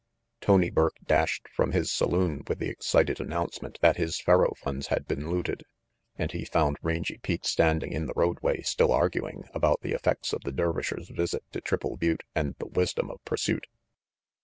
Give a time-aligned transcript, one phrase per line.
[0.39, 5.05] Tony Burke dashed from his saloon with the excited announcement that his faro funds had
[5.07, 5.63] been looted,
[6.15, 10.41] and he found Rangy Pete standing in the roadway still arguing about the effects of
[10.43, 13.67] the Dervishers' visit to Triple Butte and the wisdom of pursuit.